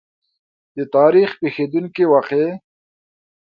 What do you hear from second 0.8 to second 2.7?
تاریخ پېښېدونکې واقعې.